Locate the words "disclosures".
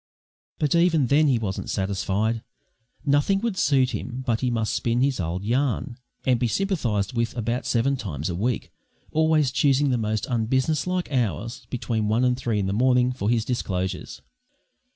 13.45-14.23